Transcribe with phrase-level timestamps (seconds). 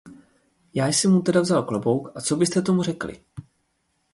[0.73, 3.23] Já jsem mu teda vzal klobouk, a co byste tomu řekli!